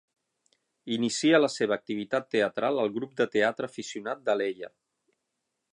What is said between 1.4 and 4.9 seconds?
la seva activitat teatral al grup de teatre aficionat d'Alella.